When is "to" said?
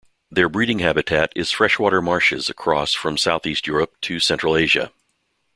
4.01-4.19